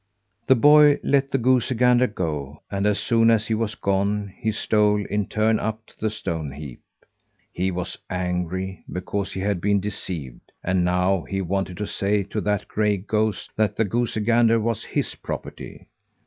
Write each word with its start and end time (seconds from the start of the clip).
The 0.47 0.55
boy 0.55 0.99
let 1.03 1.29
the 1.29 1.37
goosey 1.37 1.75
gander 1.75 2.07
go; 2.07 2.63
and 2.71 2.87
as 2.87 2.97
soon 2.97 3.29
as 3.29 3.45
he 3.45 3.53
was 3.53 3.75
gone, 3.75 4.33
he 4.35 4.51
stole, 4.51 5.05
in 5.05 5.27
turn, 5.27 5.59
up 5.59 5.85
to 5.85 5.99
the 5.99 6.09
stone 6.09 6.53
heap. 6.53 6.81
He 7.51 7.69
was 7.69 7.99
angry 8.09 8.83
because 8.91 9.33
he 9.33 9.41
had 9.41 9.61
been 9.61 9.79
deceived, 9.79 10.53
and 10.63 10.83
now 10.83 11.21
he 11.25 11.39
wanted 11.39 11.77
to 11.77 11.85
say 11.85 12.23
to 12.23 12.41
that 12.41 12.67
gray 12.67 12.97
goose 12.97 13.47
that 13.55 13.75
the 13.75 13.85
goosey 13.85 14.21
gander 14.21 14.59
was 14.59 14.83
his 14.85 15.13
property. 15.13 15.85